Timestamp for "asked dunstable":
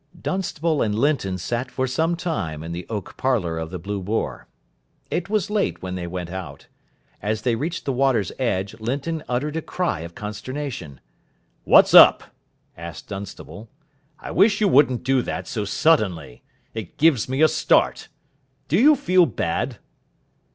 12.75-13.69